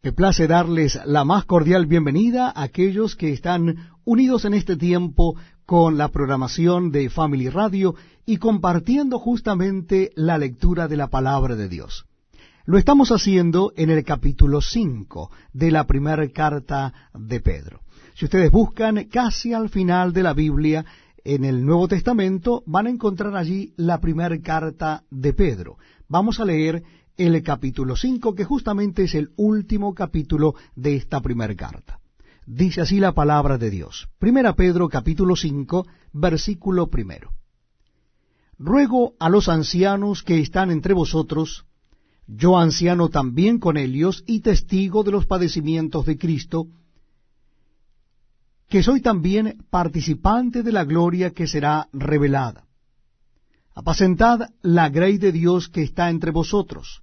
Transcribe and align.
Me 0.00 0.12
place 0.12 0.46
darles 0.46 0.96
la 1.06 1.24
más 1.24 1.44
cordial 1.44 1.86
bienvenida 1.86 2.50
a 2.50 2.62
aquellos 2.62 3.16
que 3.16 3.32
están 3.32 3.90
unidos 4.04 4.44
en 4.44 4.54
este 4.54 4.76
tiempo 4.76 5.34
con 5.66 5.98
la 5.98 6.08
programación 6.08 6.92
de 6.92 7.10
Family 7.10 7.48
Radio 7.48 7.96
y 8.24 8.36
compartiendo 8.36 9.18
justamente 9.18 10.12
la 10.14 10.38
lectura 10.38 10.86
de 10.86 10.96
la 10.96 11.08
palabra 11.08 11.56
de 11.56 11.68
Dios. 11.68 12.06
Lo 12.64 12.78
estamos 12.78 13.10
haciendo 13.10 13.72
en 13.74 13.90
el 13.90 14.04
capítulo 14.04 14.60
5 14.60 15.32
de 15.52 15.72
la 15.72 15.84
primera 15.84 16.28
carta 16.28 16.92
de 17.12 17.40
Pedro. 17.40 17.80
Si 18.14 18.26
ustedes 18.26 18.52
buscan 18.52 19.04
casi 19.06 19.52
al 19.52 19.68
final 19.68 20.12
de 20.12 20.22
la 20.22 20.32
Biblia, 20.32 20.84
en 21.24 21.44
el 21.44 21.66
Nuevo 21.66 21.88
Testamento, 21.88 22.62
van 22.66 22.86
a 22.86 22.90
encontrar 22.90 23.36
allí 23.36 23.74
la 23.76 24.00
primera 24.00 24.38
carta 24.40 25.02
de 25.10 25.34
Pedro. 25.34 25.76
Vamos 26.08 26.38
a 26.38 26.44
leer 26.44 26.84
el 27.18 27.42
capítulo 27.42 27.96
5, 27.96 28.34
que 28.34 28.44
justamente 28.44 29.02
es 29.02 29.14
el 29.14 29.32
último 29.36 29.92
capítulo 29.92 30.54
de 30.76 30.94
esta 30.94 31.20
primera 31.20 31.54
carta. 31.54 31.98
Dice 32.46 32.80
así 32.80 33.00
la 33.00 33.12
palabra 33.12 33.58
de 33.58 33.70
Dios. 33.70 34.08
Primera 34.18 34.54
Pedro 34.54 34.88
capítulo 34.88 35.34
5, 35.34 35.84
versículo 36.12 36.86
primero. 36.86 37.32
Ruego 38.56 39.14
a 39.18 39.28
los 39.28 39.48
ancianos 39.48 40.22
que 40.22 40.40
están 40.40 40.70
entre 40.70 40.94
vosotros, 40.94 41.66
yo 42.28 42.56
anciano 42.56 43.08
también 43.08 43.58
con 43.58 43.76
ellos 43.76 44.22
y 44.26 44.40
testigo 44.40 45.02
de 45.02 45.10
los 45.10 45.26
padecimientos 45.26 46.06
de 46.06 46.18
Cristo, 46.18 46.68
que 48.68 48.82
soy 48.82 49.00
también 49.00 49.64
participante 49.70 50.62
de 50.62 50.72
la 50.72 50.84
gloria 50.84 51.32
que 51.32 51.46
será 51.46 51.88
revelada. 51.92 52.64
Apacentad 53.74 54.50
la 54.62 54.88
grey 54.88 55.18
de 55.18 55.32
Dios 55.32 55.68
que 55.68 55.82
está 55.82 56.10
entre 56.10 56.30
vosotros, 56.30 57.02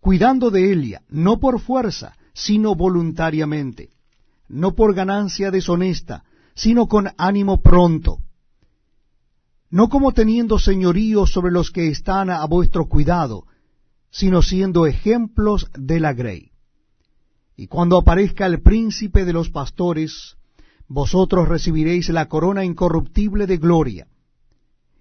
cuidando 0.00 0.50
de 0.50 0.72
ella, 0.72 1.02
no 1.08 1.38
por 1.38 1.60
fuerza, 1.60 2.14
sino 2.32 2.74
voluntariamente, 2.74 3.90
no 4.48 4.74
por 4.74 4.94
ganancia 4.94 5.50
deshonesta, 5.50 6.24
sino 6.54 6.86
con 6.86 7.08
ánimo 7.16 7.60
pronto, 7.60 8.18
no 9.70 9.88
como 9.88 10.12
teniendo 10.12 10.58
señorío 10.58 11.26
sobre 11.26 11.52
los 11.52 11.70
que 11.70 11.88
están 11.88 12.30
a 12.30 12.44
vuestro 12.46 12.86
cuidado, 12.86 13.44
sino 14.10 14.42
siendo 14.42 14.86
ejemplos 14.86 15.70
de 15.74 16.00
la 16.00 16.14
grey. 16.14 16.52
Y 17.56 17.66
cuando 17.66 17.98
aparezca 17.98 18.46
el 18.46 18.62
príncipe 18.62 19.24
de 19.24 19.32
los 19.32 19.50
pastores, 19.50 20.36
vosotros 20.86 21.48
recibiréis 21.48 22.08
la 22.08 22.28
corona 22.28 22.64
incorruptible 22.64 23.46
de 23.46 23.58
gloria. 23.58 24.06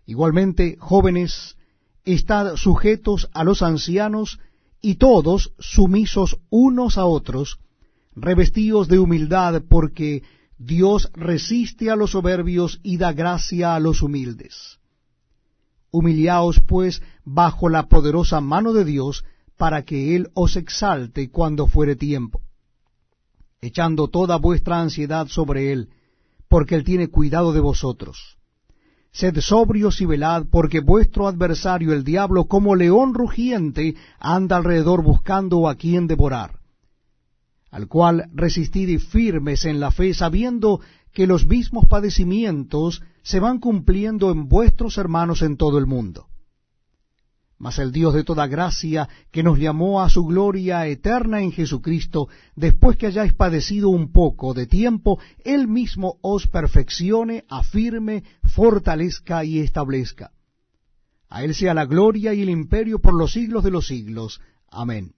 Igualmente, 0.06 0.76
jóvenes, 0.80 1.56
estad 2.04 2.56
sujetos 2.56 3.30
a 3.34 3.44
los 3.44 3.62
ancianos, 3.62 4.40
y 4.88 4.96
todos 4.96 5.52
sumisos 5.60 6.40
unos 6.50 6.98
a 6.98 7.04
otros, 7.04 7.60
revestidos 8.16 8.88
de 8.88 9.00
humildad, 9.00 9.64
porque 9.68 10.24
Dios 10.58 11.12
resiste 11.14 11.92
a 11.92 11.98
los 11.98 12.12
soberbios 12.12 12.80
y 12.84 12.96
da 12.96 13.12
gracia 13.12 13.76
a 13.76 13.82
los 13.82 14.02
humildes. 14.02 14.80
Humillaos, 15.92 16.62
pues, 16.66 17.02
bajo 17.26 17.68
la 17.68 17.90
poderosa 17.90 18.40
mano 18.40 18.72
de 18.72 18.86
Dios, 18.86 19.26
para 19.58 19.84
que 19.84 20.16
Él 20.16 20.30
os 20.34 20.56
exalte 20.56 21.32
cuando 21.32 21.68
fuere 21.68 21.98
tiempo, 21.98 22.40
echando 23.60 24.08
toda 24.08 24.38
vuestra 24.38 24.80
ansiedad 24.80 25.28
sobre 25.28 25.74
Él, 25.74 25.90
porque 26.48 26.76
Él 26.76 26.86
tiene 26.86 27.10
cuidado 27.10 27.52
de 27.52 27.60
vosotros. 27.60 28.37
Sed 29.12 29.40
sobrios 29.40 30.02
y 30.02 30.06
velad, 30.06 30.46
porque 30.52 30.80
vuestro 30.80 31.28
adversario 31.28 31.94
el 31.94 32.04
diablo, 32.04 32.46
como 32.46 32.76
león 32.76 33.14
rugiente, 33.14 33.96
anda 34.20 34.58
alrededor 34.58 35.04
buscando 35.04 35.68
a 35.68 35.76
quien 35.76 36.08
devorar, 36.08 36.60
al 37.72 37.88
cual 37.88 38.30
resistid 38.34 38.90
y 38.90 39.00
firmes 39.00 39.66
en 39.66 39.80
la 39.80 39.92
fe, 39.92 40.14
sabiendo 40.14 40.82
que 41.14 41.26
los 41.26 41.48
mismos 41.48 41.88
padecimientos 41.88 43.02
se 43.24 43.40
van 43.40 43.60
cumpliendo 43.60 44.32
en 44.32 44.48
vuestros 44.48 44.98
hermanos 44.98 45.42
en 45.42 45.58
todo 45.58 45.80
el 45.80 45.88
mundo. 45.88 46.28
Mas 47.60 47.80
el 47.80 47.92
Dios 47.92 48.14
de 48.14 48.24
toda 48.24 48.46
gracia, 48.46 49.10
que 49.32 49.42
nos 49.42 49.58
llamó 49.58 50.02
a 50.02 50.10
su 50.10 50.26
gloria 50.26 50.86
eterna 50.86 51.42
en 51.42 51.52
Jesucristo, 51.52 52.30
después 52.56 52.98
que 52.98 53.08
hayáis 53.08 53.34
padecido 53.34 53.90
un 53.90 54.12
poco 54.12 54.54
de 54.54 54.68
tiempo, 54.68 55.18
Él 55.44 55.68
mismo 55.68 56.18
os 56.22 56.46
perfeccione, 56.46 57.46
afirme, 57.50 58.24
fortalezca 58.58 59.46
y 59.46 59.60
establezca. 59.60 60.32
A 61.30 61.44
Él 61.44 61.54
sea 61.54 61.76
la 61.76 61.86
gloria 61.86 62.34
y 62.34 62.42
el 62.42 62.50
imperio 62.50 62.98
por 62.98 63.14
los 63.14 63.34
siglos 63.34 63.64
de 63.64 63.70
los 63.70 63.86
siglos. 63.86 64.42
Amén. 64.72 65.14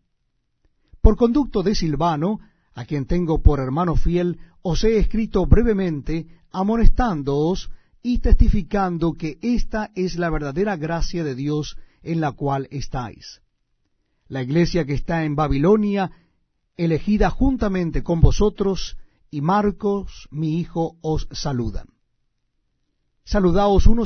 Por 1.00 1.16
conducto 1.16 1.64
de 1.64 1.74
Silvano, 1.74 2.42
a 2.74 2.84
quien 2.84 3.06
tengo 3.06 3.42
por 3.42 3.62
hermano 3.62 3.96
fiel, 3.96 4.40
os 4.62 4.84
he 4.84 4.98
escrito 4.98 5.46
brevemente, 5.46 6.28
amonestándoos 6.52 7.72
y 8.04 8.20
testificando 8.20 9.14
que 9.14 9.38
esta 9.42 9.90
es 9.96 10.18
la 10.18 10.30
verdadera 10.30 10.76
gracia 10.76 11.24
de 11.24 11.34
Dios, 11.34 11.78
en 12.04 12.20
la 12.20 12.34
cual 12.34 12.68
estáis. 12.72 13.40
La 14.28 14.44
iglesia 14.44 14.84
que 14.84 14.96
está 14.96 15.24
en 15.24 15.38
Babilonia, 15.38 16.12
elegida 16.76 17.30
juntamente 17.30 18.04
con 18.04 18.20
vosotros, 18.20 18.98
y 19.32 19.40
Marcos, 19.40 20.28
mi 20.30 20.60
hijo, 20.60 20.98
os 21.00 21.30
saludan. 21.32 21.99
Saludaos 23.30 23.86
unos 23.86 23.98